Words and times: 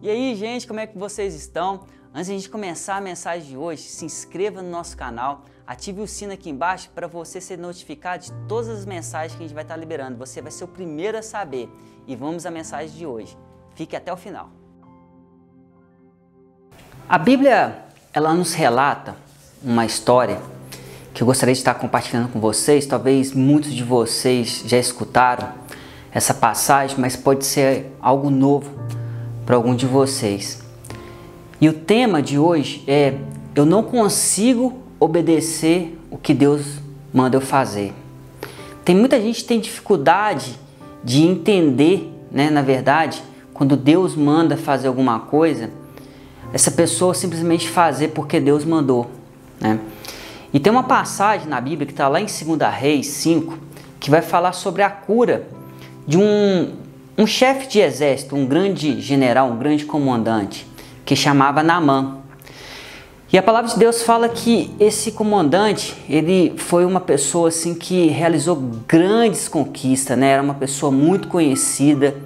E 0.00 0.08
aí, 0.08 0.36
gente, 0.36 0.64
como 0.64 0.78
é 0.78 0.86
que 0.86 0.96
vocês 0.96 1.34
estão? 1.34 1.80
Antes 2.14 2.26
de 2.26 2.32
a 2.32 2.36
gente 2.36 2.48
começar 2.48 2.96
a 2.96 3.00
mensagem 3.00 3.48
de 3.48 3.56
hoje, 3.56 3.82
se 3.82 4.04
inscreva 4.04 4.62
no 4.62 4.70
nosso 4.70 4.96
canal, 4.96 5.42
ative 5.66 6.00
o 6.00 6.06
sino 6.06 6.32
aqui 6.32 6.48
embaixo 6.48 6.88
para 6.94 7.08
você 7.08 7.40
ser 7.40 7.58
notificado 7.58 8.22
de 8.22 8.32
todas 8.46 8.68
as 8.68 8.86
mensagens 8.86 9.32
que 9.32 9.42
a 9.42 9.46
gente 9.46 9.54
vai 9.54 9.64
estar 9.64 9.76
liberando. 9.76 10.16
Você 10.16 10.40
vai 10.40 10.52
ser 10.52 10.62
o 10.62 10.68
primeiro 10.68 11.18
a 11.18 11.22
saber. 11.22 11.68
E 12.06 12.14
vamos 12.14 12.46
à 12.46 12.50
mensagem 12.50 12.96
de 12.96 13.04
hoje. 13.04 13.36
Fique 13.74 13.96
até 13.96 14.12
o 14.12 14.16
final. 14.16 14.50
A 17.08 17.18
Bíblia, 17.18 17.84
ela 18.12 18.32
nos 18.34 18.54
relata 18.54 19.16
uma 19.64 19.84
história 19.84 20.40
que 21.12 21.24
eu 21.24 21.26
gostaria 21.26 21.52
de 21.52 21.58
estar 21.58 21.74
compartilhando 21.74 22.32
com 22.32 22.38
vocês. 22.38 22.86
Talvez 22.86 23.32
muitos 23.32 23.74
de 23.74 23.82
vocês 23.82 24.62
já 24.64 24.78
escutaram 24.78 25.52
essa 26.12 26.32
passagem, 26.32 26.96
mas 27.00 27.16
pode 27.16 27.44
ser 27.44 27.92
algo 28.00 28.30
novo 28.30 28.78
para 29.48 29.56
algum 29.56 29.74
de 29.74 29.86
vocês. 29.86 30.62
E 31.58 31.70
o 31.70 31.72
tema 31.72 32.20
de 32.20 32.38
hoje 32.38 32.84
é: 32.86 33.14
eu 33.54 33.64
não 33.64 33.82
consigo 33.82 34.82
obedecer 35.00 35.98
o 36.10 36.18
que 36.18 36.34
Deus 36.34 36.66
manda 37.14 37.34
eu 37.34 37.40
fazer. 37.40 37.94
Tem 38.84 38.94
muita 38.94 39.18
gente 39.18 39.40
que 39.40 39.48
tem 39.48 39.58
dificuldade 39.58 40.54
de 41.02 41.22
entender, 41.22 42.12
né, 42.30 42.50
na 42.50 42.60
verdade, 42.60 43.22
quando 43.54 43.74
Deus 43.74 44.14
manda 44.14 44.54
fazer 44.54 44.86
alguma 44.86 45.18
coisa, 45.18 45.70
essa 46.52 46.70
pessoa 46.70 47.14
simplesmente 47.14 47.70
fazer 47.70 48.08
porque 48.08 48.38
Deus 48.38 48.66
mandou, 48.66 49.10
né? 49.58 49.80
E 50.52 50.60
tem 50.60 50.70
uma 50.70 50.82
passagem 50.82 51.48
na 51.48 51.58
Bíblia 51.58 51.86
que 51.86 51.94
está 51.94 52.06
lá 52.06 52.20
em 52.20 52.26
2 52.26 52.74
Reis 52.74 53.06
5 53.06 53.58
que 53.98 54.10
vai 54.10 54.20
falar 54.20 54.52
sobre 54.52 54.82
a 54.82 54.90
cura 54.90 55.46
de 56.06 56.18
um, 56.18 56.74
um 57.18 57.26
chefe 57.26 57.66
de 57.66 57.80
exército, 57.80 58.36
um 58.36 58.46
grande 58.46 59.00
general, 59.00 59.50
um 59.50 59.58
grande 59.58 59.84
comandante, 59.84 60.64
que 61.04 61.16
chamava 61.16 61.64
Naamã. 61.64 62.18
E 63.32 63.36
a 63.36 63.42
palavra 63.42 63.68
de 63.68 63.76
Deus 63.76 64.02
fala 64.02 64.28
que 64.28 64.70
esse 64.78 65.10
comandante, 65.10 65.96
ele 66.08 66.54
foi 66.56 66.84
uma 66.84 67.00
pessoa 67.00 67.48
assim 67.48 67.74
que 67.74 68.06
realizou 68.06 68.56
grandes 68.86 69.48
conquistas, 69.48 70.16
né? 70.16 70.28
Era 70.28 70.42
uma 70.42 70.54
pessoa 70.54 70.92
muito 70.92 71.26
conhecida. 71.26 72.16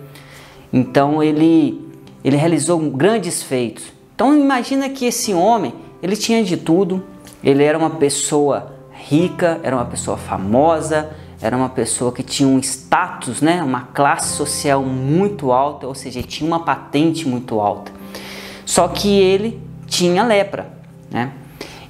Então 0.70 1.22
ele 1.22 1.90
ele 2.22 2.36
realizou 2.36 2.78
grandes 2.78 3.42
feitos. 3.42 3.84
Então 4.14 4.36
imagina 4.38 4.88
que 4.88 5.06
esse 5.06 5.34
homem, 5.34 5.74
ele 6.00 6.16
tinha 6.16 6.44
de 6.44 6.56
tudo, 6.56 7.02
ele 7.42 7.64
era 7.64 7.76
uma 7.76 7.90
pessoa 7.90 8.72
rica, 8.92 9.58
era 9.64 9.74
uma 9.74 9.86
pessoa 9.86 10.16
famosa, 10.16 11.10
era 11.42 11.56
uma 11.56 11.68
pessoa 11.68 12.12
que 12.12 12.22
tinha 12.22 12.48
um 12.48 12.60
status, 12.60 13.42
né, 13.42 13.62
uma 13.64 13.88
classe 13.92 14.36
social 14.36 14.82
muito 14.84 15.50
alta, 15.50 15.88
ou 15.88 15.94
seja, 15.94 16.22
tinha 16.22 16.46
uma 16.46 16.60
patente 16.60 17.26
muito 17.26 17.60
alta. 17.60 17.90
Só 18.64 18.86
que 18.86 19.20
ele 19.20 19.60
tinha 19.86 20.22
lepra, 20.22 20.72
né? 21.10 21.32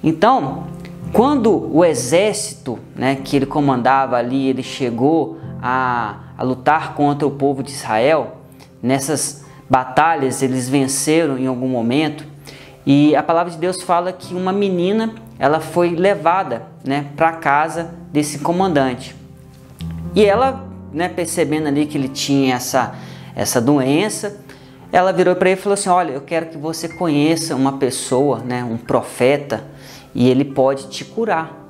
Então, 0.02 0.64
quando 1.12 1.70
o 1.70 1.84
exército, 1.84 2.78
né, 2.96 3.16
que 3.16 3.36
ele 3.36 3.44
comandava 3.44 4.16
ali, 4.16 4.48
ele 4.48 4.62
chegou 4.62 5.38
a, 5.62 6.16
a 6.36 6.42
lutar 6.42 6.94
contra 6.94 7.28
o 7.28 7.30
povo 7.30 7.62
de 7.62 7.70
Israel, 7.70 8.38
nessas 8.82 9.44
batalhas 9.68 10.42
eles 10.42 10.66
venceram 10.66 11.36
em 11.36 11.46
algum 11.46 11.68
momento, 11.68 12.24
e 12.86 13.14
a 13.14 13.22
palavra 13.22 13.52
de 13.52 13.58
Deus 13.58 13.82
fala 13.82 14.12
que 14.12 14.34
uma 14.34 14.52
menina 14.52 15.14
ela 15.38 15.60
foi 15.60 15.90
levada 15.90 16.62
né, 16.84 17.06
para 17.16 17.32
casa 17.32 17.94
desse 18.10 18.38
comandante. 18.38 19.21
E 20.14 20.24
ela, 20.24 20.66
né, 20.92 21.08
percebendo 21.08 21.68
ali 21.68 21.86
que 21.86 21.96
ele 21.96 22.08
tinha 22.08 22.56
essa, 22.56 22.94
essa 23.34 23.60
doença, 23.60 24.40
ela 24.92 25.12
virou 25.12 25.34
para 25.34 25.50
ele 25.50 25.58
e 25.58 25.62
falou 25.62 25.74
assim: 25.74 25.88
Olha, 25.88 26.12
eu 26.12 26.20
quero 26.20 26.46
que 26.46 26.58
você 26.58 26.88
conheça 26.88 27.56
uma 27.56 27.78
pessoa, 27.78 28.38
né, 28.40 28.62
um 28.62 28.76
profeta, 28.76 29.64
e 30.14 30.28
ele 30.28 30.44
pode 30.44 30.88
te 30.88 31.04
curar. 31.04 31.60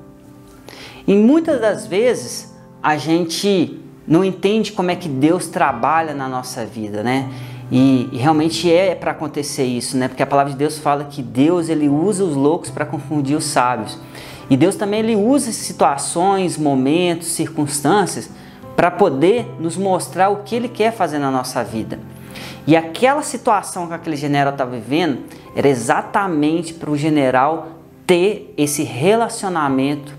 E 1.07 1.13
muitas 1.15 1.59
das 1.59 1.87
vezes 1.87 2.53
a 2.81 2.97
gente 2.97 3.79
não 4.05 4.23
entende 4.23 4.73
como 4.73 4.91
é 4.91 4.95
que 4.95 5.07
Deus 5.07 5.47
trabalha 5.47 6.13
na 6.13 6.27
nossa 6.27 6.65
vida, 6.65 7.01
né? 7.01 7.29
E, 7.71 8.09
e 8.11 8.17
realmente 8.17 8.71
é 8.71 8.93
para 8.93 9.11
acontecer 9.11 9.63
isso, 9.63 9.97
né? 9.97 10.07
Porque 10.07 10.21
a 10.21 10.27
palavra 10.27 10.51
de 10.51 10.57
Deus 10.57 10.77
fala 10.77 11.05
que 11.05 11.21
Deus 11.21 11.69
ele 11.69 11.87
usa 11.87 12.23
os 12.23 12.35
loucos 12.35 12.69
para 12.69 12.85
confundir 12.85 13.37
os 13.37 13.45
sábios. 13.45 13.97
E 14.53 14.55
Deus 14.55 14.75
também 14.75 14.99
ele 14.99 15.15
usa 15.15 15.51
situações, 15.51 16.59
momentos, 16.59 17.29
circunstâncias 17.29 18.29
para 18.75 18.91
poder 18.91 19.47
nos 19.59 19.75
mostrar 19.75 20.29
o 20.29 20.43
que 20.43 20.55
ele 20.55 20.69
quer 20.69 20.93
fazer 20.93 21.17
na 21.17 21.31
nossa 21.31 21.63
vida. 21.63 21.99
E 22.67 22.75
aquela 22.75 23.23
situação 23.23 23.87
que 23.87 23.95
aquele 23.95 24.15
general 24.15 24.53
estava 24.53 24.69
vivendo 24.69 25.23
era 25.55 25.67
exatamente 25.67 26.71
para 26.71 26.91
o 26.91 26.95
general 26.95 27.79
ter 28.05 28.53
esse 28.55 28.83
relacionamento 28.83 30.13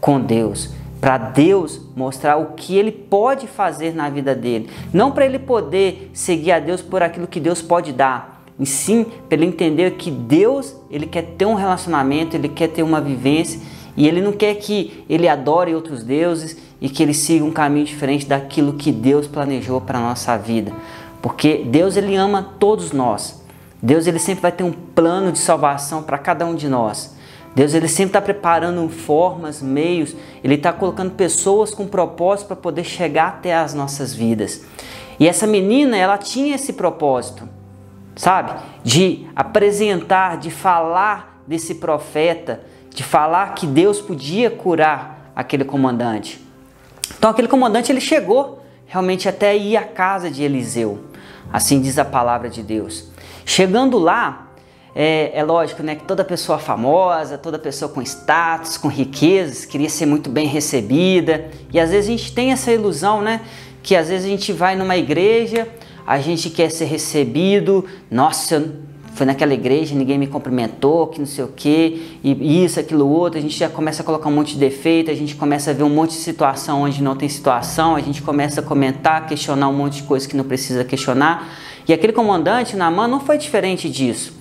com 0.00 0.18
Deus. 0.18 0.70
Para 1.00 1.16
Deus 1.16 1.80
mostrar 1.94 2.36
o 2.36 2.54
que 2.54 2.76
ele 2.76 2.90
pode 2.90 3.46
fazer 3.46 3.94
na 3.94 4.10
vida 4.10 4.34
dele, 4.34 4.68
não 4.92 5.12
para 5.12 5.24
ele 5.24 5.38
poder 5.38 6.10
seguir 6.12 6.50
a 6.50 6.58
Deus 6.58 6.82
por 6.82 7.00
aquilo 7.00 7.28
que 7.28 7.38
Deus 7.38 7.62
pode 7.62 7.92
dar, 7.92 8.37
e 8.58 8.66
sim 8.66 9.06
ele 9.30 9.44
entender 9.44 9.92
que 9.92 10.10
Deus 10.10 10.74
ele 10.90 11.06
quer 11.06 11.22
ter 11.36 11.46
um 11.46 11.54
relacionamento, 11.54 12.36
ele 12.36 12.48
quer 12.48 12.68
ter 12.68 12.82
uma 12.82 13.00
vivência 13.00 13.60
e 13.96 14.06
ele 14.06 14.20
não 14.20 14.32
quer 14.32 14.54
que 14.54 15.04
ele 15.08 15.28
adore 15.28 15.74
outros 15.74 16.02
deuses 16.02 16.56
e 16.80 16.88
que 16.88 17.02
ele 17.02 17.14
siga 17.14 17.44
um 17.44 17.50
caminho 17.50 17.84
diferente 17.84 18.26
daquilo 18.26 18.74
que 18.74 18.92
Deus 18.92 19.26
planejou 19.26 19.80
para 19.80 19.98
a 19.98 20.02
nossa 20.02 20.36
vida, 20.36 20.72
porque 21.20 21.64
Deus 21.66 21.96
ele 21.96 22.14
ama 22.14 22.54
todos 22.58 22.92
nós. 22.92 23.42
Deus 23.80 24.06
ele 24.06 24.18
sempre 24.18 24.42
vai 24.42 24.52
ter 24.52 24.64
um 24.64 24.72
plano 24.72 25.30
de 25.30 25.38
salvação 25.38 26.02
para 26.02 26.18
cada 26.18 26.44
um 26.44 26.54
de 26.54 26.68
nós. 26.68 27.16
Deus 27.54 27.74
ele 27.74 27.88
sempre 27.88 28.10
está 28.10 28.20
preparando 28.20 28.88
formas, 28.88 29.62
meios, 29.62 30.14
ele 30.44 30.54
está 30.54 30.72
colocando 30.72 31.12
pessoas 31.12 31.72
com 31.72 31.86
propósito 31.86 32.48
para 32.48 32.56
poder 32.56 32.84
chegar 32.84 33.28
até 33.28 33.56
as 33.56 33.74
nossas 33.74 34.14
vidas. 34.14 34.64
E 35.18 35.26
essa 35.26 35.46
menina, 35.46 35.96
ela 35.96 36.16
tinha 36.18 36.54
esse 36.54 36.72
propósito, 36.72 37.48
sabe? 38.18 38.52
De 38.82 39.26
apresentar, 39.34 40.36
de 40.36 40.50
falar 40.50 41.40
desse 41.46 41.76
profeta, 41.76 42.60
de 42.90 43.04
falar 43.04 43.54
que 43.54 43.66
Deus 43.66 44.00
podia 44.00 44.50
curar 44.50 45.30
aquele 45.34 45.64
comandante. 45.64 46.44
Então 47.16 47.30
aquele 47.30 47.48
comandante 47.48 47.92
ele 47.92 48.00
chegou 48.00 48.62
realmente 48.86 49.28
até 49.28 49.56
ir 49.56 49.76
à 49.76 49.84
casa 49.84 50.30
de 50.30 50.42
Eliseu, 50.42 51.04
assim 51.52 51.80
diz 51.80 51.96
a 51.96 52.04
palavra 52.04 52.50
de 52.50 52.62
Deus. 52.62 53.08
Chegando 53.46 53.98
lá, 53.98 54.48
é, 54.94 55.30
é, 55.32 55.44
lógico 55.44 55.82
né, 55.82 55.94
que 55.94 56.04
toda 56.04 56.24
pessoa 56.24 56.58
famosa, 56.58 57.38
toda 57.38 57.56
pessoa 57.56 57.90
com 57.90 58.02
status, 58.02 58.76
com 58.76 58.88
riquezas, 58.88 59.64
queria 59.64 59.88
ser 59.88 60.06
muito 60.06 60.28
bem 60.28 60.48
recebida. 60.48 61.48
E 61.72 61.78
às 61.78 61.90
vezes 61.90 62.08
a 62.08 62.12
gente 62.16 62.32
tem 62.34 62.50
essa 62.50 62.72
ilusão, 62.72 63.22
né? 63.22 63.42
Que 63.80 63.94
às 63.94 64.08
vezes 64.08 64.26
a 64.26 64.28
gente 64.28 64.52
vai 64.52 64.74
numa 64.74 64.96
igreja, 64.96 65.68
a 66.08 66.18
gente 66.20 66.48
quer 66.48 66.70
ser 66.70 66.86
recebido, 66.86 67.84
nossa, 68.10 68.72
foi 69.12 69.26
naquela 69.26 69.52
igreja, 69.52 69.94
ninguém 69.94 70.16
me 70.16 70.26
cumprimentou, 70.26 71.06
que 71.08 71.18
não 71.18 71.26
sei 71.26 71.44
o 71.44 71.48
que, 71.48 72.18
e 72.24 72.64
isso, 72.64 72.80
aquilo, 72.80 73.06
outro, 73.06 73.38
a 73.38 73.42
gente 73.42 73.58
já 73.58 73.68
começa 73.68 74.00
a 74.00 74.04
colocar 74.06 74.30
um 74.30 74.32
monte 74.32 74.54
de 74.54 74.58
defeito, 74.58 75.10
a 75.10 75.14
gente 75.14 75.34
começa 75.34 75.70
a 75.70 75.74
ver 75.74 75.82
um 75.82 75.90
monte 75.90 76.12
de 76.12 76.20
situação 76.20 76.80
onde 76.80 77.02
não 77.02 77.14
tem 77.14 77.28
situação, 77.28 77.94
a 77.94 78.00
gente 78.00 78.22
começa 78.22 78.62
a 78.62 78.62
comentar, 78.62 79.26
questionar 79.26 79.68
um 79.68 79.74
monte 79.74 79.96
de 79.96 80.04
coisa 80.04 80.26
que 80.26 80.34
não 80.34 80.44
precisa 80.44 80.82
questionar. 80.82 81.46
E 81.86 81.92
aquele 81.92 82.14
comandante, 82.14 82.74
Naaman, 82.74 83.06
não 83.06 83.20
foi 83.20 83.36
diferente 83.36 83.90
disso. 83.90 84.32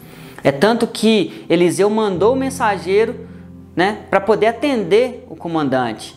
É 0.45 0.53
tanto 0.53 0.87
que 0.87 1.43
Eliseu 1.49 1.89
mandou 1.89 2.31
o 2.31 2.35
mensageiro 2.37 3.27
né, 3.75 4.03
para 4.09 4.21
poder 4.21 4.47
atender 4.47 5.27
o 5.29 5.35
comandante. 5.35 6.16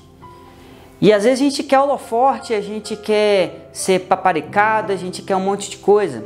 E 1.00 1.12
às 1.12 1.24
vezes 1.24 1.40
a 1.40 1.44
gente 1.44 1.62
quer 1.62 1.78
holoforte, 1.78 2.52
a 2.52 2.60
gente 2.60 2.94
quer 2.94 3.70
ser 3.72 4.00
paparicado, 4.00 4.92
a 4.92 4.96
gente 4.96 5.22
quer 5.22 5.34
um 5.34 5.40
monte 5.40 5.70
de 5.70 5.78
coisa. 5.78 6.24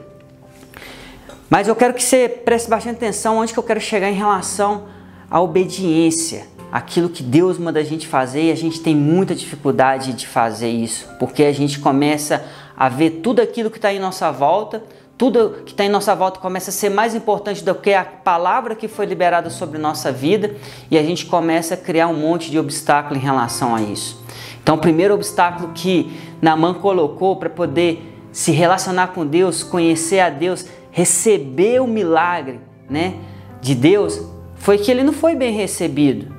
Mas 1.49 1.69
eu 1.69 1.77
quero 1.77 1.95
que 1.95 2.03
você 2.03 2.29
preste 2.29 2.69
bastante 2.69 2.97
atenção 2.97 3.39
onde 3.39 3.53
que 3.53 3.59
eu 3.59 3.63
quero 3.63 3.81
chegar 3.81 4.11
em 4.11 4.15
relação 4.15 4.87
à 5.31 5.41
obediência, 5.41 6.49
aquilo 6.73 7.09
que 7.09 7.23
Deus 7.23 7.57
manda 7.57 7.79
a 7.79 7.85
gente 7.85 8.09
fazer 8.09 8.45
e 8.45 8.51
a 8.51 8.57
gente 8.57 8.81
tem 8.81 8.97
muita 8.97 9.33
dificuldade 9.33 10.13
de 10.13 10.27
fazer 10.27 10.71
isso, 10.71 11.09
porque 11.21 11.45
a 11.45 11.53
gente 11.53 11.79
começa 11.79 12.45
a 12.77 12.89
ver 12.89 13.21
tudo 13.23 13.41
aquilo 13.41 13.71
que 13.71 13.79
está 13.79 13.93
em 13.93 14.01
nossa 14.01 14.33
volta, 14.33 14.83
tudo 15.17 15.63
que 15.65 15.71
está 15.71 15.85
em 15.85 15.89
nossa 15.89 16.13
volta 16.17 16.41
começa 16.41 16.71
a 16.71 16.73
ser 16.73 16.89
mais 16.89 17.15
importante 17.15 17.63
do 17.63 17.73
que 17.77 17.95
a 17.95 18.05
palavra 18.05 18.75
que 18.75 18.89
foi 18.89 19.07
liberada 19.07 19.49
sobre 19.49 19.79
nossa 19.79 20.11
vida 20.11 20.57
e 20.91 20.99
a 20.99 21.03
gente 21.05 21.27
começa 21.27 21.75
a 21.75 21.77
criar 21.77 22.09
um 22.09 22.19
monte 22.19 22.51
de 22.51 22.59
obstáculo 22.59 23.17
em 23.17 23.23
relação 23.23 23.77
a 23.77 23.81
isso. 23.81 24.21
Então, 24.65 24.77
o 24.77 24.79
primeiro 24.79 25.13
obstáculo 25.13 25.73
que 25.75 26.11
Naaman 26.41 26.73
colocou 26.73 27.37
para 27.37 27.51
poder 27.51 28.19
se 28.33 28.51
relacionar 28.51 29.09
com 29.09 29.27
Deus, 29.27 29.63
conhecer 29.63 30.21
a 30.21 30.31
Deus, 30.31 30.65
receber 30.91 31.83
o 31.83 31.87
milagre 31.87 32.59
né, 32.89 33.17
de 33.61 33.75
Deus, 33.75 34.23
foi 34.57 34.79
que 34.79 34.91
ele 34.91 35.03
não 35.03 35.13
foi 35.13 35.35
bem 35.35 35.53
recebido. 35.53 36.35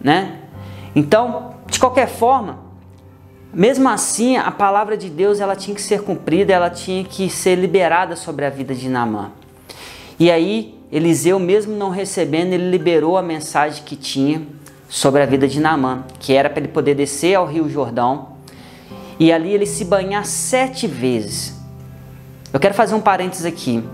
Né? 0.00 0.40
Então, 0.92 1.54
de 1.70 1.78
qualquer 1.78 2.08
forma, 2.08 2.58
mesmo 3.54 3.88
assim, 3.88 4.36
a 4.36 4.50
palavra 4.50 4.96
de 4.96 5.08
Deus 5.08 5.38
ela 5.38 5.54
tinha 5.54 5.72
que 5.72 5.80
ser 5.80 6.02
cumprida, 6.02 6.52
ela 6.52 6.70
tinha 6.70 7.04
que 7.04 7.30
ser 7.30 7.54
liberada 7.54 8.16
sobre 8.16 8.44
a 8.44 8.50
vida 8.50 8.74
de 8.74 8.88
Naamã. 8.88 9.30
E 10.18 10.32
aí, 10.32 10.76
Eliseu, 10.90 11.38
mesmo 11.38 11.76
não 11.76 11.90
recebendo, 11.90 12.54
ele 12.54 12.70
liberou 12.70 13.16
a 13.16 13.22
mensagem 13.22 13.84
que 13.84 13.94
tinha 13.94 14.42
sobre 14.88 15.22
a 15.22 15.26
vida 15.26 15.46
de 15.46 15.60
Naamã, 15.60 16.04
que 16.18 16.32
era 16.32 16.48
para 16.48 16.60
ele 16.60 16.68
poder 16.68 16.94
descer 16.94 17.34
ao 17.34 17.46
Rio 17.46 17.68
Jordão 17.68 18.38
e 19.18 19.32
ali 19.32 19.52
ele 19.52 19.66
se 19.66 19.84
banhar 19.84 20.24
sete 20.24 20.86
vezes. 20.86 21.54
Eu 22.52 22.58
quero 22.58 22.74
fazer 22.74 22.94
um 22.94 23.00
parênteses 23.00 23.44
aqui. 23.44 23.84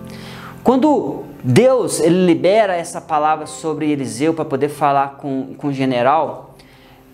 Quando 0.62 1.24
Deus 1.42 2.00
ele 2.00 2.24
libera 2.24 2.74
essa 2.74 3.00
palavra 3.00 3.46
sobre 3.46 3.90
Eliseu 3.90 4.32
para 4.32 4.44
poder 4.44 4.68
falar 4.68 5.16
com, 5.16 5.54
com 5.58 5.68
o 5.68 5.72
general, 5.72 6.54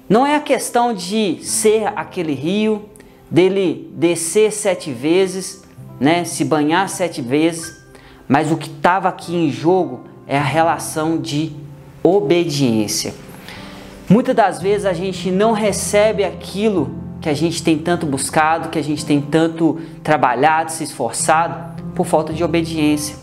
não 0.08 0.26
é 0.26 0.36
a 0.36 0.40
questão 0.40 0.92
de 0.92 1.38
ser 1.42 1.86
aquele 1.96 2.34
rio, 2.34 2.84
dele 3.30 3.90
descer 3.94 4.52
sete 4.52 4.92
vezes, 4.92 5.62
né, 6.00 6.24
se 6.24 6.44
banhar 6.44 6.88
sete 6.88 7.22
vezes, 7.22 7.80
mas 8.28 8.50
o 8.50 8.56
que 8.56 8.68
estava 8.68 9.08
aqui 9.08 9.34
em 9.34 9.50
jogo 9.50 10.00
é 10.26 10.36
a 10.36 10.42
relação 10.42 11.16
de 11.16 11.52
obediência. 12.02 13.14
Muitas 14.10 14.34
das 14.34 14.60
vezes 14.60 14.86
a 14.86 14.92
gente 14.92 15.30
não 15.30 15.52
recebe 15.52 16.24
aquilo 16.24 16.90
que 17.20 17.28
a 17.28 17.32
gente 17.32 17.62
tem 17.62 17.78
tanto 17.78 18.04
buscado, 18.04 18.68
que 18.68 18.78
a 18.78 18.82
gente 18.82 19.06
tem 19.06 19.20
tanto 19.20 19.80
trabalhado, 20.02 20.72
se 20.72 20.82
esforçado, 20.82 21.80
por 21.94 22.04
falta 22.04 22.32
de 22.32 22.42
obediência. 22.42 23.14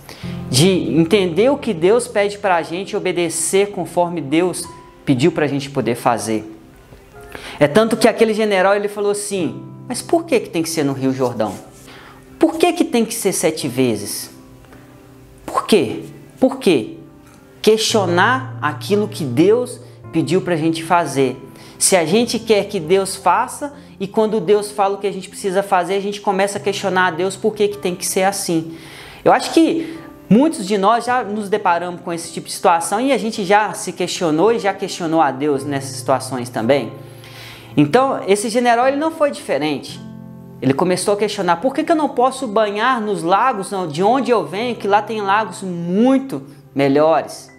De 0.49 0.69
entender 0.69 1.49
o 1.49 1.57
que 1.57 1.73
Deus 1.73 2.07
pede 2.07 2.37
para 2.37 2.55
a 2.55 2.61
gente 2.61 2.91
e 2.91 2.95
obedecer 2.95 3.71
conforme 3.71 4.21
Deus 4.21 4.63
pediu 5.03 5.29
para 5.29 5.43
a 5.43 5.47
gente 5.49 5.69
poder 5.69 5.95
fazer. 5.95 6.57
É 7.59 7.67
tanto 7.67 7.97
que 7.97 8.07
aquele 8.07 8.33
general 8.33 8.73
ele 8.73 8.87
falou 8.87 9.11
assim: 9.11 9.61
Mas 9.89 10.01
por 10.01 10.23
que, 10.23 10.39
que 10.39 10.49
tem 10.49 10.63
que 10.63 10.69
ser 10.69 10.85
no 10.85 10.93
Rio 10.93 11.11
Jordão? 11.11 11.53
Por 12.39 12.55
que, 12.55 12.71
que 12.71 12.85
tem 12.85 13.03
que 13.03 13.13
ser 13.13 13.33
sete 13.33 13.67
vezes? 13.67 14.31
Por 15.45 15.67
quê? 15.67 16.05
Por 16.39 16.59
quê? 16.59 16.93
Questionar 17.61 18.57
aquilo 18.61 19.09
que 19.09 19.25
Deus 19.25 19.81
pediu 20.11 20.41
para 20.41 20.53
a 20.53 20.57
gente 20.57 20.83
fazer. 20.83 21.41
Se 21.77 21.95
a 21.95 22.05
gente 22.05 22.39
quer 22.39 22.65
que 22.65 22.79
Deus 22.79 23.15
faça 23.15 23.73
e 23.99 24.07
quando 24.07 24.39
Deus 24.39 24.71
fala 24.71 24.95
o 24.95 24.97
que 24.97 25.07
a 25.07 25.11
gente 25.11 25.29
precisa 25.29 25.61
fazer, 25.61 25.95
a 25.95 25.99
gente 25.99 26.21
começa 26.21 26.57
a 26.57 26.61
questionar 26.61 27.07
a 27.07 27.11
Deus 27.11 27.35
por 27.35 27.53
que, 27.53 27.67
que 27.67 27.77
tem 27.77 27.95
que 27.95 28.05
ser 28.05 28.23
assim. 28.23 28.75
Eu 29.23 29.31
acho 29.31 29.51
que 29.51 29.97
muitos 30.29 30.65
de 30.65 30.77
nós 30.77 31.05
já 31.05 31.23
nos 31.23 31.49
deparamos 31.49 32.01
com 32.01 32.11
esse 32.11 32.33
tipo 32.33 32.47
de 32.47 32.53
situação 32.53 32.99
e 32.99 33.11
a 33.11 33.17
gente 33.17 33.45
já 33.45 33.73
se 33.73 33.93
questionou 33.93 34.51
e 34.51 34.59
já 34.59 34.73
questionou 34.73 35.21
a 35.21 35.31
Deus 35.31 35.63
nessas 35.63 35.95
situações 35.97 36.49
também. 36.49 36.91
Então, 37.75 38.21
esse 38.27 38.49
general 38.49 38.87
ele 38.87 38.97
não 38.97 39.11
foi 39.11 39.29
diferente. 39.29 39.99
Ele 40.59 40.73
começou 40.73 41.13
a 41.13 41.17
questionar 41.17 41.57
por 41.57 41.73
que, 41.73 41.83
que 41.83 41.91
eu 41.91 41.95
não 41.95 42.09
posso 42.09 42.47
banhar 42.47 42.99
nos 42.99 43.21
lagos 43.21 43.69
de 43.91 44.01
onde 44.01 44.31
eu 44.31 44.43
venho, 44.43 44.75
que 44.75 44.87
lá 44.87 45.01
tem 45.01 45.21
lagos 45.21 45.61
muito 45.61 46.41
melhores. 46.73 47.55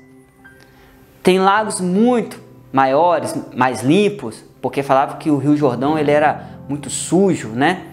Tem 1.23 1.39
lagos 1.39 1.81
muito 1.81 2.41
maiores, 2.73 3.35
mais 3.55 3.83
limpos, 3.83 4.45
porque 4.61 4.83
falava 4.83 5.17
que 5.17 5.31
o 5.31 5.39
Rio 5.39 5.57
Jordão 5.57 5.99
ele 5.99 6.11
era 6.11 6.59
muito 6.69 6.91
sujo, 6.91 7.49
né? 7.49 7.87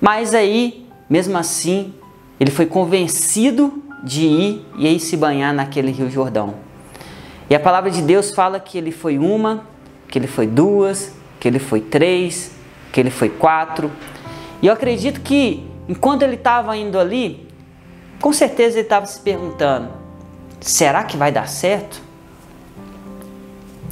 Mas 0.00 0.34
aí, 0.34 0.86
mesmo 1.08 1.36
assim, 1.36 1.94
ele 2.40 2.50
foi 2.50 2.66
convencido 2.66 3.82
de 4.02 4.26
ir 4.26 4.66
e 4.76 4.86
aí 4.86 4.98
se 4.98 5.16
banhar 5.16 5.54
naquele 5.54 5.92
Rio 5.92 6.10
Jordão. 6.10 6.54
E 7.48 7.54
a 7.54 7.60
palavra 7.60 7.90
de 7.90 8.02
Deus 8.02 8.32
fala 8.32 8.58
que 8.58 8.78
ele 8.78 8.90
foi 8.90 9.18
uma, 9.18 9.64
que 10.08 10.18
ele 10.18 10.26
foi 10.26 10.46
duas, 10.46 11.12
que 11.38 11.46
ele 11.46 11.58
foi 11.58 11.80
três, 11.80 12.52
que 12.92 12.98
ele 12.98 13.10
foi 13.10 13.28
quatro. 13.28 13.90
E 14.60 14.66
eu 14.66 14.72
acredito 14.72 15.20
que 15.20 15.68
enquanto 15.88 16.22
ele 16.22 16.34
estava 16.34 16.76
indo 16.76 16.98
ali, 16.98 17.48
com 18.20 18.32
certeza 18.32 18.76
ele 18.76 18.86
estava 18.86 19.06
se 19.06 19.20
perguntando: 19.20 19.88
será 20.60 21.04
que 21.04 21.16
vai 21.16 21.30
dar 21.30 21.48
certo? 21.48 22.00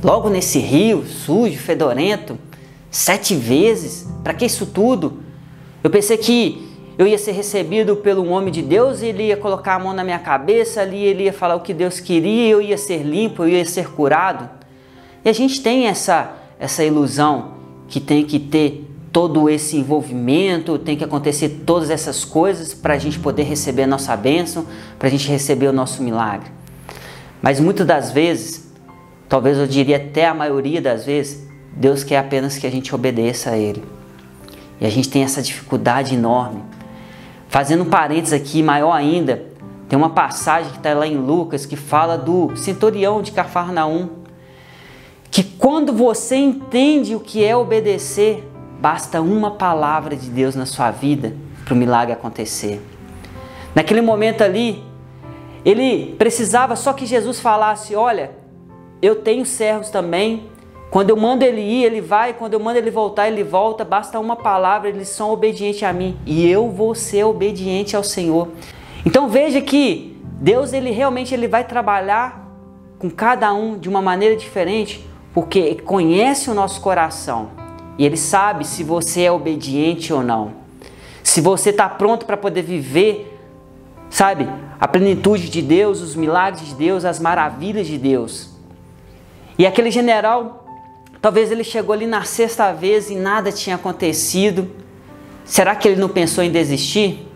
Logo 0.02 0.28
nesse 0.28 0.58
rio 0.58 1.04
sujo, 1.06 1.58
fedorento, 1.58 2.38
sete 2.90 3.34
vezes. 3.34 4.08
Para 4.22 4.34
que 4.34 4.44
isso 4.44 4.66
tudo? 4.66 5.22
Eu 5.82 5.90
pensei 5.90 6.16
que 6.16 6.68
eu 6.98 7.06
ia 7.06 7.18
ser 7.18 7.32
recebido 7.32 7.96
pelo 7.96 8.26
homem 8.28 8.52
de 8.52 8.62
Deus 8.62 9.00
e 9.00 9.06
ele 9.06 9.28
ia 9.28 9.36
colocar 9.36 9.76
a 9.76 9.78
mão 9.78 9.92
na 9.92 10.04
minha 10.04 10.18
cabeça, 10.18 10.82
ali 10.82 11.02
ele 11.02 11.24
ia 11.24 11.32
falar 11.32 11.54
o 11.54 11.60
que 11.60 11.72
Deus 11.72 11.98
queria, 11.98 12.48
eu 12.50 12.60
ia 12.60 12.76
ser 12.76 13.02
limpo, 13.02 13.44
eu 13.44 13.48
ia 13.48 13.64
ser 13.64 13.90
curado. 13.90 14.48
E 15.24 15.28
a 15.28 15.32
gente 15.32 15.62
tem 15.62 15.86
essa 15.86 16.36
essa 16.60 16.84
ilusão 16.84 17.54
que 17.88 17.98
tem 17.98 18.22
que 18.22 18.38
ter 18.38 18.86
todo 19.10 19.48
esse 19.48 19.78
envolvimento, 19.78 20.78
tem 20.78 20.96
que 20.96 21.02
acontecer 21.02 21.62
todas 21.64 21.90
essas 21.90 22.24
coisas 22.24 22.74
para 22.74 22.94
a 22.94 22.98
gente 22.98 23.18
poder 23.18 23.44
receber 23.44 23.84
a 23.84 23.86
nossa 23.86 24.14
bênção, 24.14 24.66
para 24.98 25.08
a 25.08 25.10
gente 25.10 25.26
receber 25.28 25.66
o 25.66 25.72
nosso 25.72 26.02
milagre. 26.02 26.50
Mas 27.42 27.58
muitas 27.58 27.86
das 27.86 28.12
vezes 28.12 28.69
Talvez 29.30 29.56
eu 29.56 29.66
diria 29.68 29.96
até 29.96 30.26
a 30.26 30.34
maioria 30.34 30.82
das 30.82 31.06
vezes, 31.06 31.46
Deus 31.72 32.02
quer 32.02 32.18
apenas 32.18 32.58
que 32.58 32.66
a 32.66 32.70
gente 32.70 32.92
obedeça 32.92 33.50
a 33.50 33.56
Ele. 33.56 33.80
E 34.80 34.84
a 34.84 34.90
gente 34.90 35.08
tem 35.08 35.22
essa 35.22 35.40
dificuldade 35.40 36.16
enorme. 36.16 36.64
Fazendo 37.48 37.84
um 37.84 37.88
parênteses 37.88 38.32
aqui, 38.32 38.60
maior 38.60 38.90
ainda, 38.90 39.44
tem 39.88 39.96
uma 39.96 40.10
passagem 40.10 40.72
que 40.72 40.78
está 40.78 40.92
lá 40.94 41.06
em 41.06 41.16
Lucas 41.16 41.64
que 41.64 41.76
fala 41.76 42.18
do 42.18 42.56
centurião 42.56 43.22
de 43.22 43.30
Cafarnaum. 43.30 44.08
Que 45.30 45.44
quando 45.44 45.92
você 45.92 46.34
entende 46.34 47.14
o 47.14 47.20
que 47.20 47.44
é 47.44 47.54
obedecer, 47.56 48.44
basta 48.80 49.22
uma 49.22 49.52
palavra 49.52 50.16
de 50.16 50.28
Deus 50.28 50.56
na 50.56 50.66
sua 50.66 50.90
vida 50.90 51.36
para 51.64 51.74
o 51.74 51.76
milagre 51.76 52.12
acontecer. 52.12 52.82
Naquele 53.76 54.00
momento 54.00 54.42
ali, 54.42 54.82
ele 55.64 56.16
precisava 56.18 56.74
só 56.74 56.92
que 56.92 57.06
Jesus 57.06 57.38
falasse: 57.38 57.94
Olha, 57.94 58.39
eu 59.02 59.16
tenho 59.16 59.44
servos 59.46 59.90
também. 59.90 60.48
Quando 60.90 61.10
eu 61.10 61.16
mando 61.16 61.44
ele 61.44 61.60
ir, 61.60 61.84
ele 61.84 62.00
vai. 62.00 62.32
Quando 62.34 62.54
eu 62.54 62.60
mando 62.60 62.78
ele 62.78 62.90
voltar, 62.90 63.28
ele 63.28 63.44
volta. 63.44 63.84
Basta 63.84 64.18
uma 64.18 64.36
palavra, 64.36 64.88
eles 64.88 65.08
são 65.08 65.30
obedientes 65.30 65.82
a 65.82 65.92
mim. 65.92 66.16
E 66.26 66.48
eu 66.48 66.68
vou 66.68 66.94
ser 66.94 67.24
obediente 67.24 67.96
ao 67.96 68.02
Senhor. 68.02 68.48
Então 69.06 69.28
veja 69.28 69.60
que 69.60 70.16
Deus 70.40 70.72
ele 70.72 70.90
realmente 70.90 71.34
ele 71.34 71.46
vai 71.46 71.64
trabalhar 71.64 72.48
com 72.98 73.08
cada 73.08 73.52
um 73.52 73.78
de 73.78 73.88
uma 73.88 74.02
maneira 74.02 74.36
diferente, 74.36 75.06
porque 75.32 75.76
conhece 75.76 76.50
o 76.50 76.54
nosso 76.54 76.80
coração 76.80 77.60
e 78.00 78.04
ele 78.06 78.16
sabe 78.16 78.66
se 78.66 78.82
você 78.82 79.24
é 79.24 79.32
obediente 79.32 80.10
ou 80.12 80.22
não. 80.22 80.52
Se 81.22 81.40
você 81.40 81.68
está 81.68 81.88
pronto 81.88 82.24
para 82.24 82.36
poder 82.36 82.62
viver, 82.62 83.38
sabe, 84.08 84.48
a 84.80 84.88
plenitude 84.88 85.50
de 85.50 85.60
Deus, 85.60 86.00
os 86.00 86.16
milagres 86.16 86.66
de 86.66 86.74
Deus, 86.74 87.04
as 87.04 87.20
maravilhas 87.20 87.86
de 87.86 87.98
Deus. 87.98 88.50
E 89.60 89.66
aquele 89.66 89.90
general, 89.90 90.64
talvez 91.20 91.52
ele 91.52 91.62
chegou 91.62 91.92
ali 91.92 92.06
na 92.06 92.22
sexta 92.22 92.72
vez 92.72 93.10
e 93.10 93.14
nada 93.14 93.52
tinha 93.52 93.76
acontecido. 93.76 94.70
Será 95.44 95.76
que 95.76 95.86
ele 95.86 96.00
não 96.00 96.08
pensou 96.08 96.42
em 96.42 96.50
desistir? 96.50 97.28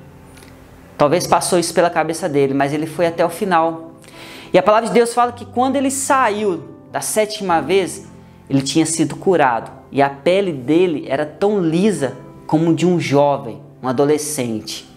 Talvez 0.97 1.27
passou 1.27 1.59
isso 1.59 1.75
pela 1.75 1.91
cabeça 1.91 2.27
dele, 2.27 2.55
mas 2.55 2.73
ele 2.73 2.87
foi 2.87 3.07
até 3.07 3.23
o 3.27 3.29
final. 3.29 3.97
E 4.55 4.57
a 4.57 4.63
palavra 4.63 4.89
de 4.89 4.95
Deus 4.95 5.13
fala 5.13 5.33
que 5.33 5.45
quando 5.45 5.77
ele 5.77 5.91
saiu 5.91 6.65
da 6.91 7.03
sétima 7.03 7.61
vez, 7.61 8.09
ele 8.49 8.63
tinha 8.63 8.87
sido 8.87 9.17
curado 9.17 9.71
e 9.93 10.01
a 10.01 10.09
pele 10.09 10.51
dele 10.51 11.05
era 11.07 11.27
tão 11.27 11.61
lisa 11.61 12.17
como 12.47 12.75
de 12.75 12.87
um 12.87 12.99
jovem, 12.99 13.61
um 13.83 13.89
adolescente. 13.89 14.89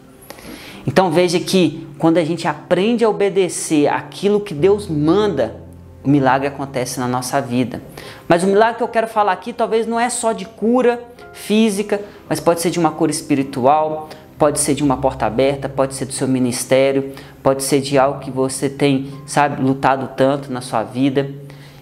Então 0.87 1.11
veja 1.11 1.41
que 1.41 1.89
quando 1.97 2.19
a 2.19 2.23
gente 2.23 2.47
aprende 2.47 3.03
a 3.03 3.09
obedecer 3.09 3.89
aquilo 3.89 4.39
que 4.39 4.53
Deus 4.53 4.87
manda, 4.87 5.66
o 6.07 6.09
milagre 6.09 6.47
acontece 6.47 7.01
na 7.01 7.07
nossa 7.07 7.41
vida. 7.41 7.81
Mas 8.29 8.41
o 8.41 8.47
milagre 8.47 8.77
que 8.77 8.83
eu 8.83 8.87
quero 8.87 9.07
falar 9.07 9.33
aqui 9.33 9.51
talvez 9.51 9.85
não 9.85 9.99
é 9.99 10.09
só 10.09 10.31
de 10.31 10.45
cura 10.45 11.03
física, 11.33 11.99
mas 12.29 12.39
pode 12.39 12.61
ser 12.61 12.69
de 12.69 12.79
uma 12.79 12.91
cura 12.91 13.11
espiritual, 13.11 14.07
pode 14.39 14.57
ser 14.57 14.73
de 14.73 14.81
uma 14.81 14.95
porta 14.95 15.25
aberta, 15.25 15.67
pode 15.67 15.95
ser 15.95 16.05
do 16.05 16.13
seu 16.13 16.25
ministério, 16.25 17.11
pode 17.43 17.61
ser 17.61 17.81
de 17.81 17.97
algo 17.97 18.21
que 18.21 18.31
você 18.31 18.69
tem, 18.69 19.11
sabe, 19.25 19.61
lutado 19.61 20.11
tanto 20.15 20.49
na 20.49 20.61
sua 20.61 20.81
vida 20.81 21.29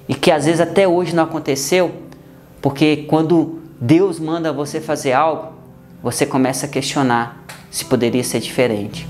e 0.09 0.15
que 0.15 0.31
às 0.31 0.45
vezes 0.45 0.59
até 0.59 0.87
hoje 0.87 1.15
não 1.15 1.25
aconteceu, 1.25 1.91
porque 2.63 3.05
quando 3.07 3.61
Deus 3.79 4.19
manda 4.19 4.51
você 4.51 4.81
fazer 4.81 5.13
algo, 5.13 5.53
você 6.01 6.25
começa 6.25 6.65
a 6.65 6.69
questionar 6.69 7.45
se 7.69 7.85
poderia 7.85 8.23
ser 8.23 8.39
diferente. 8.39 9.07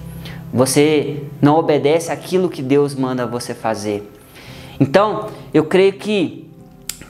Você 0.54 1.24
não 1.42 1.56
obedece 1.56 2.12
aquilo 2.12 2.50
que 2.50 2.62
Deus 2.62 2.94
manda 2.94 3.26
você 3.26 3.54
fazer. 3.54 4.12
Então, 4.80 5.30
eu 5.54 5.66
creio 5.66 5.94
que 5.94 6.46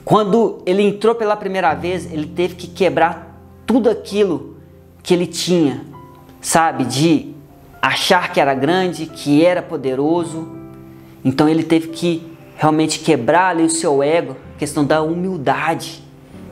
quando 0.04 0.62
ele 0.64 0.82
entrou 0.82 1.14
pela 1.14 1.36
primeira 1.36 1.74
vez, 1.74 2.10
ele 2.12 2.26
teve 2.26 2.54
que 2.54 2.68
quebrar 2.68 3.40
tudo 3.66 3.90
aquilo 3.90 4.56
que 5.02 5.12
ele 5.12 5.26
tinha, 5.26 5.84
sabe? 6.40 6.84
De 6.84 7.34
achar 7.82 8.32
que 8.32 8.40
era 8.40 8.54
grande, 8.54 9.06
que 9.06 9.44
era 9.44 9.60
poderoso. 9.60 10.48
Então 11.24 11.48
ele 11.48 11.64
teve 11.64 11.88
que 11.88 12.22
realmente 12.56 13.00
quebrar 13.00 13.48
ali 13.48 13.64
o 13.64 13.70
seu 13.70 14.02
ego, 14.02 14.36
questão 14.58 14.84
da 14.84 15.02
humildade. 15.02 16.02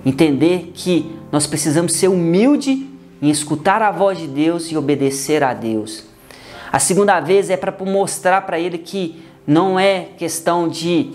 Entender 0.05 0.73
que 0.75 1.17
nós 1.31 1.47
precisamos 1.47 1.93
ser 1.93 2.09
humilde 2.09 2.89
em 3.23 3.31
escutar 3.31 3.81
a 3.83 3.91
voz 3.91 4.19
de 4.19 4.27
Deus 4.27 4.71
e 4.71 4.77
obedecer 4.77 5.43
a 5.43 5.55
Deus. 5.55 6.05
A 6.73 6.79
segunda 6.79 7.21
vez 7.21 7.51
é 7.51 7.57
para 7.57 7.73
mostrar 7.85 8.43
para 8.43 8.59
ele 8.59 8.79
que 8.79 9.23
não 9.47 9.79
é 9.79 10.09
questão 10.17 10.69
de 10.69 11.13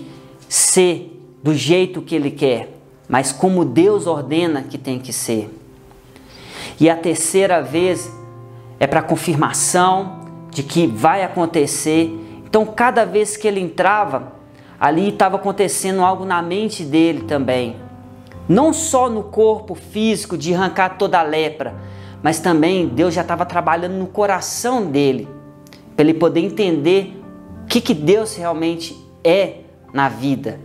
ser 0.48 1.20
do 1.44 1.54
jeito 1.54 2.02
que 2.02 2.16
ele 2.16 2.32
quer, 2.32 2.70
mas 3.08 3.32
como 3.32 3.66
Deus 3.66 4.06
ordena 4.06 4.64
que 4.64 4.78
tem 4.78 5.00
que 5.00 5.12
ser. 5.12 5.50
E 6.80 6.90
a 6.90 6.96
terceira 6.96 7.62
vez 7.62 8.12
é 8.80 8.88
para 8.88 9.02
confirmação 9.02 10.20
de 10.52 10.64
que 10.64 10.88
vai 10.88 11.24
acontecer. 11.24 12.10
Então, 12.46 12.66
cada 12.66 13.06
vez 13.06 13.36
que 13.36 13.48
ele 13.48 13.60
entrava, 13.60 14.34
ali 14.80 15.10
estava 15.10 15.36
acontecendo 15.36 16.04
algo 16.04 16.24
na 16.24 16.42
mente 16.42 16.84
dele 16.84 17.24
também. 17.24 17.76
Não 18.48 18.74
só 18.74 19.10
no 19.10 19.24
corpo 19.24 19.76
físico 19.76 20.38
de 20.38 20.54
arrancar 20.54 20.98
toda 20.98 21.20
a 21.20 21.24
lepra, 21.24 21.76
mas 22.24 22.40
também 22.40 22.88
Deus 22.88 23.14
já 23.14 23.22
estava 23.22 23.46
trabalhando 23.46 23.94
no 23.94 24.08
coração 24.08 24.86
dele, 24.86 25.28
para 25.96 26.06
ele 26.06 26.14
poder 26.14 26.42
entender 26.42 27.19
que, 27.70 27.80
que 27.80 27.94
Deus 27.94 28.36
realmente 28.36 28.98
é 29.24 29.58
na 29.94 30.10
vida 30.10 30.60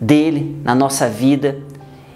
dele, 0.00 0.60
na 0.64 0.74
nossa 0.74 1.08
vida. 1.08 1.62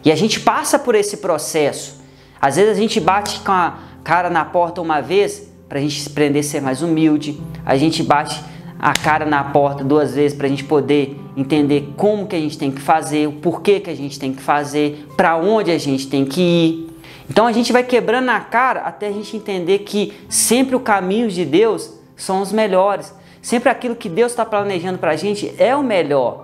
E 0.04 0.10
a 0.10 0.16
gente 0.16 0.40
passa 0.40 0.78
por 0.78 0.96
esse 0.96 1.18
processo. 1.18 2.00
Às 2.40 2.56
vezes 2.56 2.76
a 2.76 2.80
gente 2.80 3.00
bate 3.00 3.40
com 3.40 3.52
a 3.52 3.78
cara 4.02 4.28
na 4.28 4.44
porta 4.44 4.80
uma 4.80 5.00
vez 5.00 5.48
para 5.68 5.78
a 5.78 5.82
gente 5.82 6.00
se 6.00 6.08
aprender 6.08 6.40
a 6.40 6.42
ser 6.42 6.60
mais 6.60 6.82
humilde. 6.82 7.40
A 7.64 7.76
gente 7.76 8.02
bate 8.02 8.42
a 8.78 8.92
cara 8.92 9.24
na 9.24 9.42
porta 9.42 9.84
duas 9.84 10.14
vezes 10.14 10.36
para 10.36 10.46
a 10.46 10.50
gente 10.50 10.64
poder 10.64 11.18
entender 11.36 11.92
como 11.96 12.26
que 12.26 12.34
a 12.36 12.40
gente 12.40 12.58
tem 12.58 12.70
que 12.70 12.80
fazer, 12.80 13.28
o 13.28 13.32
porquê 13.32 13.80
que 13.80 13.90
a 13.90 13.96
gente 13.96 14.18
tem 14.18 14.32
que 14.32 14.42
fazer, 14.42 15.06
para 15.16 15.36
onde 15.36 15.70
a 15.70 15.78
gente 15.78 16.08
tem 16.08 16.24
que 16.24 16.40
ir. 16.40 16.90
Então 17.30 17.46
a 17.46 17.52
gente 17.52 17.72
vai 17.72 17.82
quebrando 17.82 18.28
a 18.30 18.40
cara 18.40 18.80
até 18.80 19.08
a 19.08 19.12
gente 19.12 19.36
entender 19.36 19.80
que 19.80 20.12
sempre 20.28 20.74
o 20.74 20.80
caminho 20.80 21.28
de 21.28 21.44
Deus 21.44 21.92
são 22.16 22.40
os 22.40 22.52
melhores. 22.52 23.12
Sempre 23.46 23.70
aquilo 23.70 23.94
que 23.94 24.08
Deus 24.08 24.32
está 24.32 24.44
planejando 24.44 24.98
para 24.98 25.12
a 25.12 25.16
gente 25.16 25.54
é 25.56 25.76
o 25.76 25.80
melhor. 25.80 26.42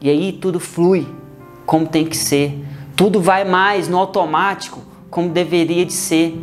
E 0.00 0.08
aí 0.08 0.30
tudo 0.30 0.60
flui 0.60 1.04
como 1.66 1.84
tem 1.84 2.06
que 2.06 2.16
ser. 2.16 2.64
Tudo 2.94 3.20
vai 3.20 3.42
mais 3.42 3.88
no 3.88 3.98
automático 3.98 4.80
como 5.10 5.30
deveria 5.30 5.84
de 5.84 5.92
ser. 5.92 6.40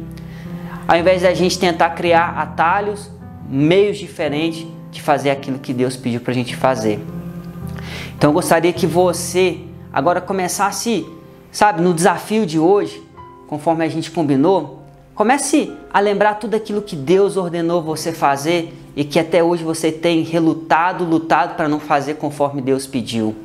Ao 0.86 0.98
invés 0.98 1.22
da 1.22 1.34
gente 1.34 1.58
tentar 1.58 1.92
criar 1.92 2.38
atalhos, 2.38 3.10
meios 3.48 3.98
diferentes 3.98 4.68
de 4.92 5.02
fazer 5.02 5.30
aquilo 5.30 5.60
que 5.60 5.74
Deus 5.74 5.96
pediu 5.96 6.20
para 6.20 6.32
a 6.32 6.36
gente 6.36 6.58
fazer. 6.58 7.00
Então 8.18 8.32
eu 8.32 8.34
gostaria 8.34 8.74
que 8.74 8.86
você 8.86 9.62
agora 9.94 10.20
começasse, 10.20 11.08
sabe, 11.54 11.82
no 11.82 11.94
desafio 11.94 12.46
de 12.46 12.60
hoje, 12.60 13.02
conforme 13.48 13.86
a 13.86 13.88
gente 13.88 14.12
combinou, 14.12 14.84
comece 15.14 15.72
a 15.94 16.02
lembrar 16.02 16.34
tudo 16.34 16.54
aquilo 16.54 16.82
que 16.82 16.98
Deus 16.98 17.38
ordenou 17.38 17.82
você 17.82 18.12
fazer 18.12 18.82
e 18.96 19.04
que 19.04 19.20
até 19.20 19.44
hoje 19.44 19.64
você 19.64 19.92
tem 19.92 20.22
relutado, 20.24 21.04
lutado 21.04 21.56
para 21.56 21.68
não 21.68 21.80
fazer 21.80 22.16
conforme 22.16 22.62
Deus 22.62 22.88
pediu. 22.88 23.36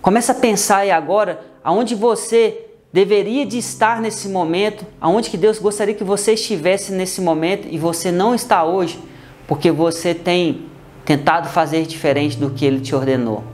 Comece 0.00 0.30
a 0.30 0.34
pensar 0.34 0.78
aí 0.78 0.90
agora 0.90 1.40
aonde 1.62 1.94
você 1.94 2.66
deveria 2.92 3.44
de 3.44 3.58
estar 3.58 4.00
nesse 4.00 4.28
momento, 4.28 4.86
aonde 5.00 5.28
que 5.28 5.36
Deus 5.36 5.58
gostaria 5.58 5.94
que 5.94 6.04
você 6.04 6.32
estivesse 6.32 6.92
nesse 6.92 7.20
momento 7.20 7.68
e 7.70 7.78
você 7.78 8.10
não 8.10 8.34
está 8.34 8.64
hoje, 8.64 8.98
porque 9.46 9.70
você 9.70 10.14
tem 10.14 10.62
tentado 11.04 11.48
fazer 11.48 11.86
diferente 11.86 12.36
do 12.36 12.50
que 12.50 12.64
ele 12.64 12.80
te 12.80 12.94
ordenou. 12.94 13.44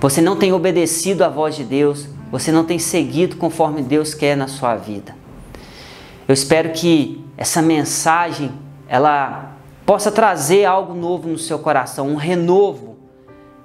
Você 0.00 0.20
não 0.20 0.36
tem 0.36 0.52
obedecido 0.52 1.24
à 1.24 1.28
voz 1.28 1.56
de 1.56 1.64
Deus, 1.64 2.08
você 2.30 2.52
não 2.52 2.64
tem 2.64 2.78
seguido 2.78 3.36
conforme 3.36 3.82
Deus 3.82 4.14
quer 4.14 4.36
na 4.36 4.48
sua 4.48 4.76
vida. 4.76 5.14
Eu 6.28 6.32
espero 6.32 6.70
que 6.70 7.24
essa 7.36 7.60
mensagem 7.60 8.50
ela 8.88 9.56
possa 9.90 10.12
trazer 10.12 10.66
algo 10.66 10.94
novo 10.94 11.28
no 11.28 11.36
seu 11.36 11.58
coração, 11.58 12.06
um 12.06 12.14
renovo, 12.14 12.96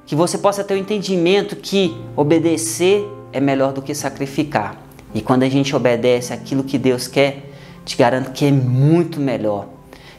que 0.07 0.15
você 0.15 0.39
possa 0.39 0.63
ter 0.63 0.73
o 0.73 0.77
um 0.77 0.79
entendimento 0.79 1.55
que 1.55 1.95
obedecer 2.15 3.07
é 3.31 3.39
melhor 3.39 3.71
do 3.71 3.79
que 3.79 3.93
sacrificar. 3.93 4.75
E 5.13 5.21
quando 5.21 5.43
a 5.43 5.49
gente 5.49 5.75
obedece 5.75 6.33
aquilo 6.33 6.63
que 6.63 6.79
Deus 6.79 7.07
quer, 7.07 7.51
te 7.85 7.95
garanto 7.95 8.31
que 8.31 8.43
é 8.43 8.49
muito 8.49 9.19
melhor. 9.19 9.67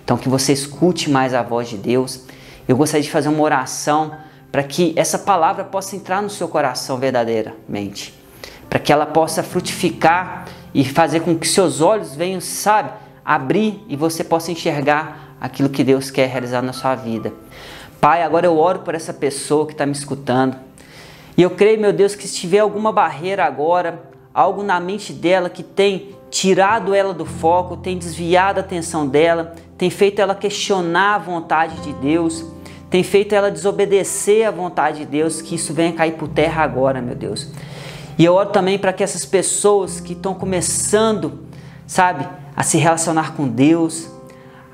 Então 0.05 0.17
que 0.17 0.29
você 0.29 0.53
escute 0.53 1.11
mais 1.11 1.35
a 1.35 1.43
voz 1.43 1.69
de 1.69 1.77
Deus. 1.77 2.21
Eu 2.69 2.77
gostaria 2.77 3.03
de 3.03 3.11
fazer 3.11 3.29
uma 3.29 3.43
oração 3.43 4.13
para 4.53 4.63
que 4.63 4.93
essa 4.95 5.19
palavra 5.19 5.65
possa 5.65 5.97
entrar 5.97 6.23
no 6.23 6.31
seu 6.31 6.47
coração 6.47 6.99
verdadeiramente, 6.99 8.15
para 8.71 8.79
que 8.79 8.93
ela 8.93 9.07
possa 9.07 9.43
frutificar 9.43 10.45
e 10.73 10.85
fazer 10.85 11.23
com 11.23 11.37
que 11.37 11.49
seus 11.49 11.81
olhos 11.81 12.15
venham, 12.15 12.41
sabe, 12.41 12.93
abrir 13.25 13.85
e 13.89 13.97
você 13.97 14.23
possa 14.23 14.53
enxergar 14.53 15.26
aquilo 15.41 15.69
que 15.69 15.85
Deus 15.85 16.11
quer 16.11 16.29
realizar 16.29 16.63
na 16.63 16.73
sua 16.73 16.95
vida. 16.95 17.33
Pai, 18.01 18.23
agora 18.23 18.47
eu 18.47 18.57
oro 18.57 18.81
por 18.81 18.95
essa 18.95 19.13
pessoa 19.13 19.67
que 19.67 19.73
está 19.73 19.87
me 19.87 19.93
escutando. 19.93 20.57
E 21.37 21.43
eu 21.43 21.51
creio, 21.51 21.81
meu 21.81 21.93
Deus, 21.93 22.15
que 22.15 22.27
se 22.27 22.35
tiver 22.35 22.61
alguma 22.61 22.93
barreira 22.93 23.45
agora, 23.45 24.03
algo 24.33 24.63
na 24.63 24.81
mente 24.81 25.13
dela 25.13 25.51
que 25.51 25.63
tem 25.63 26.15
tirado 26.31 26.95
ela 26.95 27.13
do 27.13 27.27
foco, 27.27 27.77
tem 27.77 27.99
desviado 27.99 28.59
a 28.59 28.63
atenção 28.63 29.07
dela, 29.07 29.55
tem 29.77 29.91
feito 29.91 30.21
ela 30.21 30.35
questionar 30.35 31.15
a 31.15 31.19
vontade 31.19 31.81
de 31.81 31.93
Deus, 31.95 32.45
tem 32.89 33.03
feito 33.03 33.35
ela 33.35 33.51
desobedecer 33.51 34.47
à 34.47 34.51
vontade 34.51 34.99
de 34.99 35.07
Deus, 35.07 35.43
que 35.43 35.55
isso 35.55 35.75
venha 35.75 35.93
cair 35.93 36.13
por 36.13 36.29
terra 36.29 36.63
agora, 36.63 37.01
meu 37.01 37.15
Deus. 37.15 37.51
E 38.19 38.25
eu 38.25 38.35
oro 38.35 38.51
também 38.51 38.79
para 38.79 38.93
que 38.93 39.03
essas 39.03 39.27
pessoas 39.27 40.01
que 40.01 40.15
estão 40.15 40.33
começando, 40.35 41.41
sabe, 41.87 42.27
a 42.55 42.63
se 42.63 42.79
relacionar 42.79 43.35
com 43.35 43.47
Deus, 43.47 44.09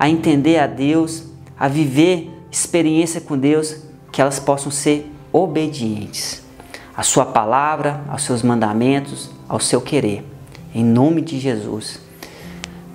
a 0.03 0.09
entender 0.09 0.59
a 0.59 0.67
Deus, 0.67 1.23
a 1.57 1.69
viver 1.69 2.29
experiência 2.51 3.21
com 3.21 3.37
Deus, 3.37 3.77
que 4.11 4.21
elas 4.21 4.37
possam 4.37 4.69
ser 4.69 5.09
obedientes 5.31 6.43
à 6.93 7.01
sua 7.03 7.25
palavra, 7.25 8.03
aos 8.09 8.23
seus 8.23 8.43
mandamentos, 8.43 9.31
ao 9.47 9.61
seu 9.61 9.79
querer. 9.79 10.25
Em 10.75 10.83
nome 10.83 11.21
de 11.21 11.39
Jesus. 11.39 12.01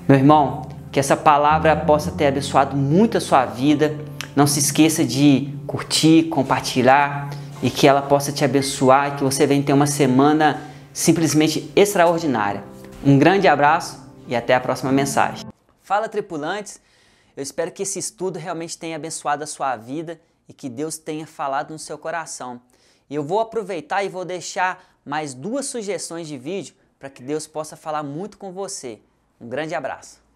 Meu 0.07 0.19
irmão, 0.19 0.69
que 0.93 1.01
essa 1.01 1.17
palavra 1.17 1.75
possa 1.75 2.11
ter 2.11 2.27
abençoado 2.27 2.77
muito 2.77 3.17
a 3.17 3.23
sua 3.23 3.47
vida. 3.47 3.99
Não 4.37 4.47
se 4.47 4.59
esqueça 4.59 5.03
de 5.03 5.49
curtir, 5.67 6.25
compartilhar 6.25 7.31
e 7.63 7.71
que 7.71 7.89
ela 7.89 8.03
possa 8.03 8.33
te 8.33 8.45
abençoar 8.45 9.09
e 9.09 9.11
que 9.13 9.25
você 9.25 9.47
venha 9.47 9.63
ter 9.63 9.73
uma 9.73 9.87
semana 9.87 10.61
simplesmente 10.93 11.73
extraordinária. 11.75 12.63
Um 13.03 13.19
grande 13.19 13.49
abraço 13.49 13.99
e 14.29 14.37
até 14.37 14.55
a 14.55 14.61
próxima 14.61 14.93
mensagem. 14.93 15.47
Fala 15.83 16.07
tripulantes, 16.07 16.79
eu 17.39 17.43
espero 17.43 17.71
que 17.71 17.85
esse 17.85 18.01
estudo 18.01 18.37
realmente 18.37 18.77
tenha 18.77 18.97
abençoado 18.97 19.45
a 19.45 19.47
sua 19.47 19.77
vida 19.77 20.21
e 20.49 20.53
que 20.53 20.69
Deus 20.69 20.99
tenha 20.99 21.25
falado 21.25 21.71
no 21.71 21.79
seu 21.79 21.97
coração. 21.97 22.61
E 23.09 23.15
eu 23.15 23.23
vou 23.23 23.39
aproveitar 23.39 24.03
e 24.03 24.09
vou 24.09 24.25
deixar 24.25 24.99
mais 25.05 25.35
duas 25.35 25.67
sugestões 25.67 26.27
de 26.27 26.37
vídeo 26.37 26.75
para 26.99 27.09
que 27.09 27.23
Deus 27.23 27.47
possa 27.47 27.77
falar 27.77 28.03
muito 28.03 28.39
com 28.39 28.51
você. 28.51 29.01
Um 29.41 29.49
grande 29.49 29.73
abraço. 29.73 30.28